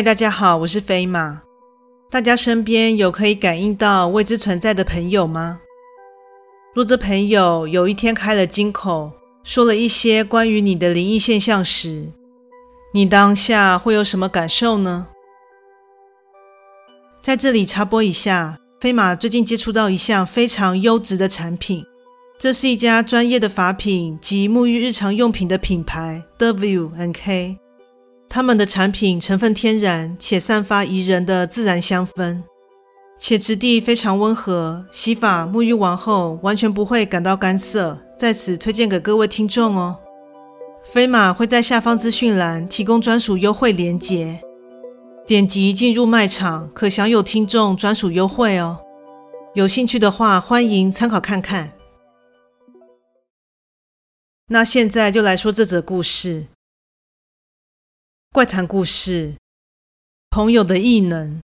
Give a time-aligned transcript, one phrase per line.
[0.00, 1.42] 嗨，大家好，我是飞马。
[2.10, 5.60] 大家身边有可以感应到未知存在的朋友吗？
[6.74, 9.12] 若这朋友有一天开了金口，
[9.44, 12.06] 说了一些关于你的灵异现象时，
[12.94, 15.06] 你当下会有什么感受呢？
[17.20, 21.84] 在这里插播一下，飞马最近接触到一项非常优质的产品，
[22.38, 27.58] 这是一家专业的法品及沐浴日常用品的品牌 wnk。
[28.32, 32.40] 他们的产品成分天然，且散发宜人的自然香氛，
[33.18, 38.00] 且质地非常温和，洗发沐浴完后完全不会感到干涩。
[38.16, 39.98] 在此推荐给各位听众哦。
[40.84, 44.40] 飞马会在下方资讯栏提供专属优惠链接，
[45.26, 48.78] 点击进入卖场可享有听众专属优惠哦。
[49.54, 51.72] 有兴趣的话，欢迎参考看看。
[54.46, 56.46] 那现在就来说这则故事。
[58.32, 59.34] 怪谈故事：
[60.30, 61.40] 朋友的异能。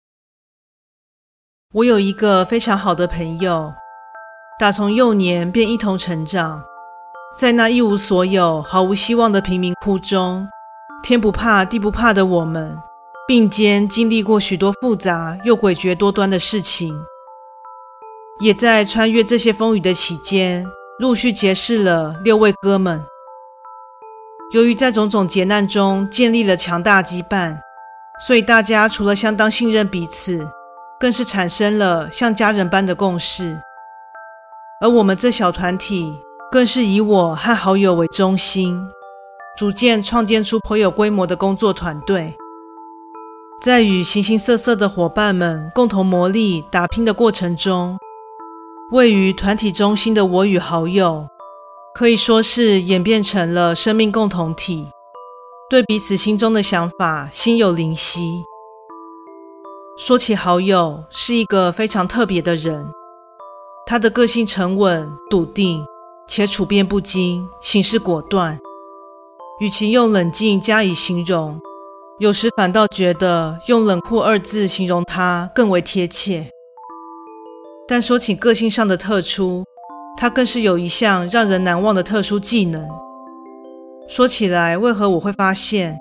[1.74, 3.74] 我有一个非常好的朋友，
[4.60, 6.64] 打从幼年便一同成长，
[7.36, 10.48] 在那一无所有、毫无希望的贫民窟中，
[11.02, 12.78] 天不怕地不怕的我们，
[13.28, 17.04] 并肩经历过许多复杂又诡谲多端的事情，
[18.40, 20.64] 也在穿越这些风雨的期间，
[21.00, 23.04] 陆续结识了六位哥们。
[24.52, 27.58] 由于在种种劫难中建立了强大羁绊，
[28.28, 30.48] 所以大家除了相当信任彼此，
[31.00, 33.60] 更是产生了像家人般的共识。
[34.80, 36.14] 而我们这小团体，
[36.52, 38.88] 更是以我和好友为中心，
[39.58, 42.36] 逐渐创建出颇有规模的工作团队。
[43.62, 47.98] 在与形形色色的伙伴们共同磨砺打拼的过程中，
[48.92, 51.28] 位于团体中心的我与好友。
[51.98, 54.90] 可以说是演变成了生命共同体，
[55.70, 58.44] 对彼此心中的想法心有灵犀。
[59.98, 62.86] 说起好友，是一个非常特别的人，
[63.86, 65.86] 他的个性沉稳笃定，
[66.28, 68.60] 且处变不惊，行事果断。
[69.62, 71.58] 与其用冷静加以形容，
[72.20, 76.50] 有时反倒觉得用冷酷二字形容他更为贴切。
[77.88, 79.64] 但说起个性上的特殊，
[80.18, 82.88] 他更是有一项让人难忘的特殊技能。
[84.08, 85.98] 说起来，为何我会发现？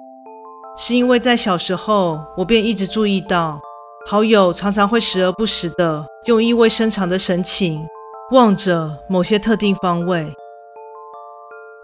[0.77, 3.61] 是因为在小时候，我便一直注意到，
[4.07, 7.87] 好友常常会时而不时地用意味深长的神情
[8.33, 10.33] 望着某些特定方位。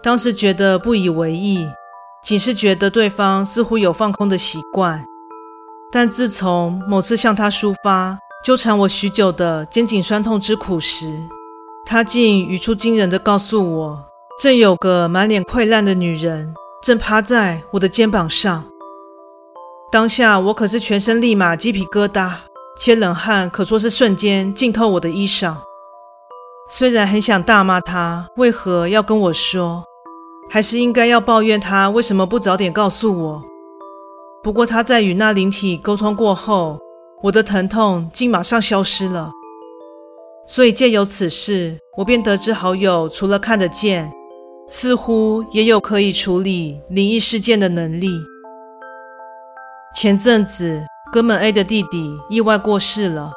[0.03, 1.65] 当时觉得不以为意，
[2.23, 5.03] 仅是觉得对方似乎有放空的习惯。
[5.91, 11.07] 但自从某次向他抒发纠缠我许久的肩颈酸痛之苦时，
[11.91, 14.05] 他竟语出惊人地告诉我，
[14.41, 18.63] 正有个满脸溃烂的女人正趴在我的肩膀上。
[19.91, 22.31] 当下我可是全身立马鸡皮疙瘩，
[22.77, 25.53] 且冷汗可说是瞬间浸透我的衣裳。
[26.69, 29.83] 虽然很想大骂他为何要跟我说，
[30.49, 33.43] 还是应该要抱怨他为什么不早点告诉我。
[34.41, 36.79] 不过他在与那灵体沟通过后，
[37.23, 39.33] 我的疼痛竟马上消失了。
[40.53, 44.11] 所以借由此事，我便得知好友除了看得见，
[44.67, 48.09] 似乎也有可以处理灵异事件的能力。
[49.95, 53.31] 前阵子，哥们 A 的弟弟意外过世了。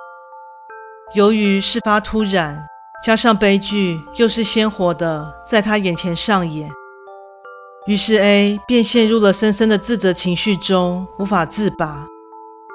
[1.14, 2.66] 由于事发突然，
[3.06, 6.68] 加上悲剧又是鲜活的在他眼前上演，
[7.86, 12.08] 于是 A 便陷入了深深的自责情绪中，无法自拔，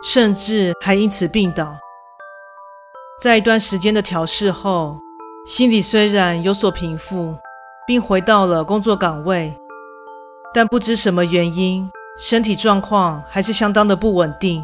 [0.02, 1.76] 甚至还因此病倒。
[3.22, 4.98] 在一段时间的调试后，
[5.46, 7.38] 心里虽然有所平复，
[7.86, 9.54] 并回到了工作岗位，
[10.54, 14.64] 但不知什么原因，身体状况还是相当的不稳定。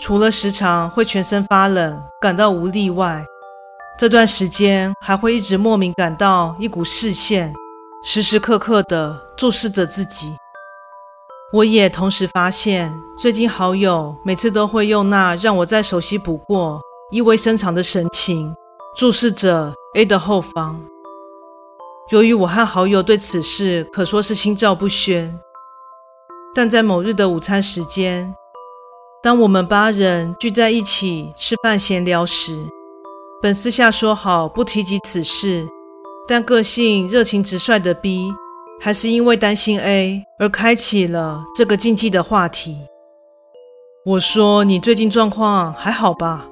[0.00, 3.24] 除了时常会全身发冷、感到无力外，
[3.96, 7.54] 这段时间还会一直莫名感到一股视线，
[8.02, 10.36] 时时刻刻地注视着自己。
[11.52, 16.80] 我也同时发现，最近好友每次都会用那让我再熟悉不过。
[17.14, 18.52] 意味深长的神情
[18.96, 20.84] 注视着 A 的后方。
[22.10, 25.38] 由于我和好友对此事可说是心照不宣，
[26.52, 28.34] 但在某日的午餐时间，
[29.22, 32.58] 当我们八人聚在一起吃饭闲聊时，
[33.40, 35.68] 本私下说好不提及此事，
[36.26, 38.34] 但个性热情直率的 B
[38.80, 42.88] 还是因为担心 A 而开启了这个禁忌的话题。
[44.04, 46.48] 我说：“你最近状况还好吧？”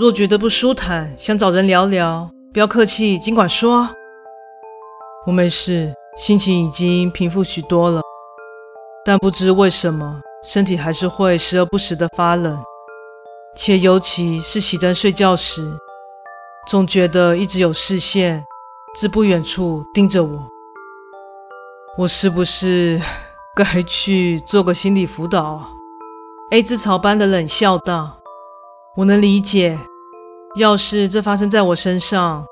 [0.00, 3.86] 若觉得不舒坦，想找人聊聊，不要客气，尽管说。
[5.26, 8.00] 我没事，心情已经平复许多了，
[9.04, 12.58] 但不知为什么，身体还是会时而不时的发冷，
[13.54, 15.70] 且尤其是熄灯睡觉时，
[16.66, 18.42] 总觉得一直有视线
[18.94, 20.48] 自不远处盯着我。
[21.98, 22.98] 我是不是
[23.54, 25.62] 该去做个心理辅导
[26.52, 28.16] ？A 自嘲般的冷笑道
[28.96, 29.78] ：“我能理解，
[30.56, 32.44] 要是这发生在我身上，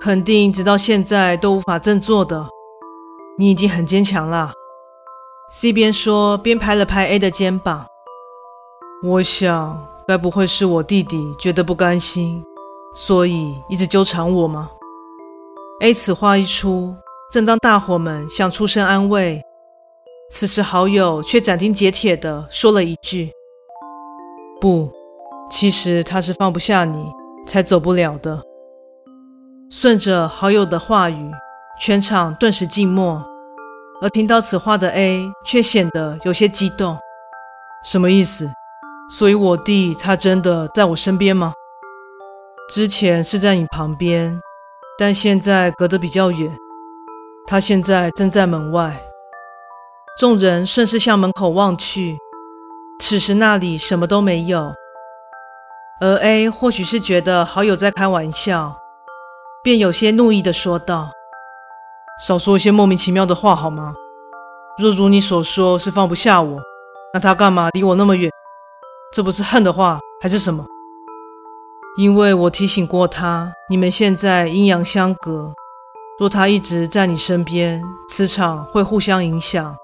[0.00, 2.46] 肯定直到现在都无法振作的。
[3.38, 4.52] 你已经很坚强了。
[5.50, 7.86] ”C 边说边拍了拍 A 的肩膀。
[9.02, 12.42] 我想，该不会是我弟弟觉得不甘心，
[12.94, 14.70] 所以一直纠缠我吗
[15.80, 16.94] ？A 此话一出。
[17.30, 19.42] 正当大伙们想出声安慰，
[20.30, 23.32] 此时好友却斩钉截铁地说了一句
[24.60, 24.90] ：“不，
[25.50, 27.04] 其实他是放不下你，
[27.46, 28.42] 才走不了的。”
[29.70, 31.30] 顺着好友的话语，
[31.80, 33.24] 全场顿时静默。
[34.02, 36.98] 而听到此话的 A 却显得有些激动
[37.82, 38.50] ：“什么意思？
[39.10, 41.54] 所以我弟他真的在我身边吗？
[42.68, 44.38] 之前是在你旁边，
[44.98, 46.54] 但现在隔得比较远。”
[47.48, 49.00] 他现在正在门外，
[50.18, 52.18] 众人顺势向门口望去，
[52.98, 54.74] 此时那里什么都没有。
[55.98, 58.76] 而 A 或许是觉得好友在开玩笑，
[59.62, 61.10] 便有些怒意地说道
[62.22, 63.94] ：“少说一些莫名其妙的话好吗？
[64.78, 66.60] 若如你所说是放不下我，
[67.14, 68.30] 那他干嘛离我那么远？
[69.10, 70.66] 这不是恨的话还是什么？
[71.96, 75.54] 因为我提醒过他，你们现在阴阳相隔。”
[76.20, 79.76] 若他一直在你身边，磁场会互相影响，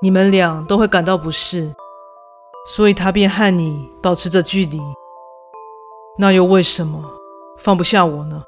[0.00, 1.74] 你们俩都会感到不适，
[2.66, 4.80] 所以他便和你保持着距离。
[6.18, 7.02] 那又为什么
[7.58, 8.42] 放不下我呢？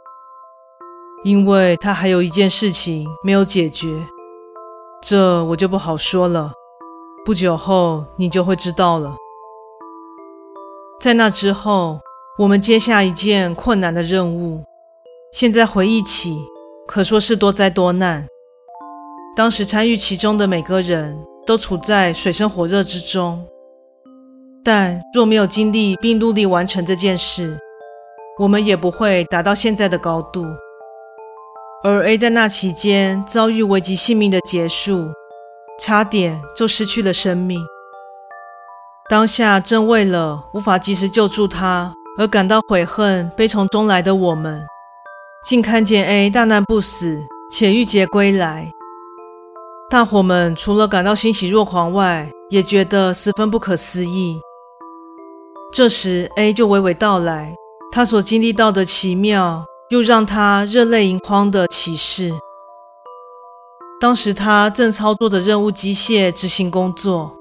[1.24, 4.06] 因为他还有一件事情没有解决，
[5.02, 6.52] 这我就不好说了。
[7.24, 9.14] 不久后你就会知道了。
[11.00, 12.00] 在那之后，
[12.38, 14.64] 我们接下一件困难的任务。
[15.32, 16.38] 现在回忆起。
[16.86, 18.26] 可说是多灾多难。
[19.34, 23.42] 当时参与其中的每个人都处在水深火热之中，
[24.64, 27.58] 但若没有精力并努力完成这件事，
[28.38, 30.46] 我们也不会达到现在的高度。
[31.82, 35.12] 而 A 在那期间遭遇危及性命的结束，
[35.78, 37.60] 差点就失去了生命。
[39.10, 44.66] 当下正为了无法及时救助他而感到悔恨、悲从中来的我们。
[45.44, 47.20] 竟看见 A 大难不死
[47.50, 48.72] 且郁结归来，
[49.90, 54.40] 大伙们除了感到欣喜若狂外，也觉得十分不可思议。
[55.74, 57.52] 这时 A 就娓娓道来
[57.90, 62.32] 他所经历到的奇妙，又让他热泪盈眶的启示。
[64.00, 67.36] 当时他正操作着任务机械执行工作，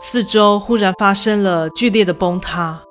[0.00, 2.82] 四周忽然发生了剧烈的崩塌。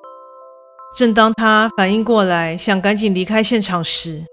[0.98, 4.24] 正当他反应过来，想赶紧离开现场时，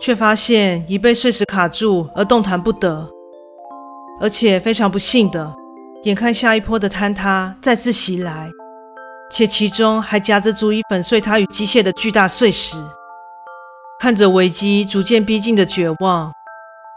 [0.00, 3.08] 却发现已被碎石卡住而动弹不得，
[4.20, 5.54] 而且非常不幸的，
[6.02, 8.50] 眼看下一波的坍塌再次袭来，
[9.36, 12.76] 且其中还夹着足以粉碎他与机械的巨大碎石。
[13.98, 16.32] 看着危机逐渐逼近的绝望，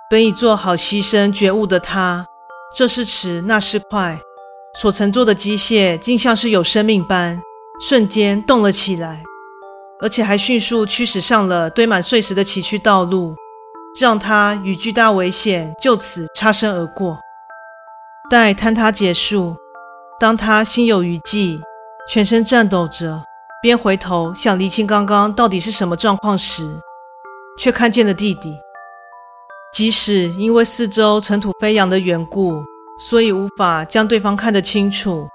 [0.07, 2.27] 本已做好牺牲觉悟的他，
[2.75, 4.19] 这是迟那是快，
[4.75, 7.41] 所乘坐的机械竟像是有生命般。
[7.79, 9.23] 瞬间动了起来，
[9.99, 13.35] 而且还迅速驱使上了堆满碎石的崎岖道路，
[13.99, 17.19] 让他与巨大危险就此擦身而过。
[18.29, 19.55] 待坍塌结束，
[20.19, 21.59] 当他心有余悸，
[22.09, 23.21] 全身颤抖着，
[23.61, 26.79] 边回头想厘清刚刚到底是什么状况时，
[27.59, 28.55] 却看见了弟弟。
[29.73, 32.63] 即使因为四周尘土飞扬的缘故，
[32.97, 35.27] 所以无法将对方看得清楚。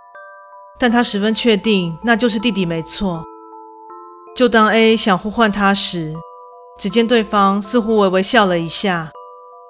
[0.79, 3.23] 但他十分确定，那就是弟弟没错。
[4.35, 6.15] 就当 A 想呼唤他时，
[6.79, 9.11] 只见对方似乎微微笑了一下，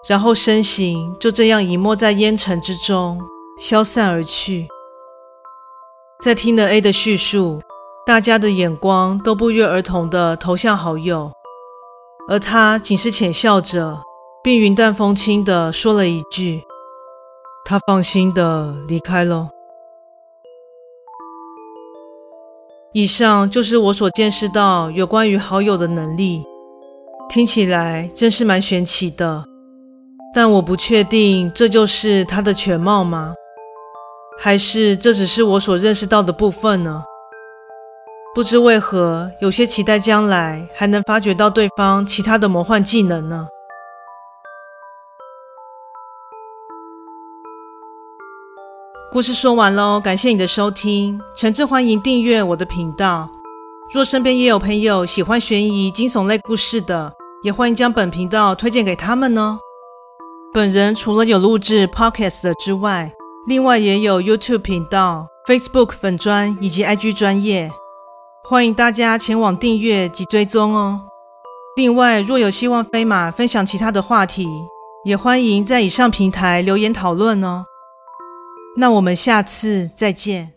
[0.08, 3.20] 然后身形就这样隐没在烟尘之中，
[3.58, 4.68] 消散而去。
[6.22, 7.60] 在听了 A 的叙述，
[8.06, 11.32] 大家的眼光都不约而同地投向好友，
[12.28, 13.98] 而他仅是浅笑着，
[14.40, 16.62] 并云淡风轻地说了一句
[17.66, 19.48] ：“他放心地离开了。”
[22.94, 26.44] 以上就是我所见识到有关于好友的能力，
[27.28, 29.44] 听起来真是蛮玄奇的。
[30.32, 33.34] 但我不确定这就是他的全貌吗？
[34.44, 37.04] 还是这只是我所认识到的部分呢？
[38.34, 43.46] 不知为何，有些期待将来还能发掘到对方其他的魔幻技能呢？
[49.12, 53.30] 故事说完喽，感谢你的收听，诚挚欢迎订阅我的频道。
[53.94, 57.12] 若身边也有朋友喜欢悬疑惊悚类故事的，
[57.44, 59.56] 也欢迎将本频道推荐给他们哦。
[60.52, 63.12] 本人除了有录制 Podcast 的之外，
[63.44, 67.68] 另外也有 YouTube 频道、Facebook 粉专以及 IG 专业，
[68.44, 71.00] 欢迎大家前往订阅及追踪哦。
[71.76, 74.46] 另外，若有希望飞马分享其他的话题，
[75.04, 77.64] 也欢迎在以上平台留言讨论哦。
[78.76, 80.52] 那我们下次再见。